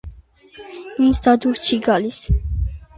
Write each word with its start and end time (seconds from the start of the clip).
Ինձ 1.09 1.21
դա 1.29 1.37
դուր 1.45 1.65
չի 1.69 1.81
գալիս։ 1.91 2.23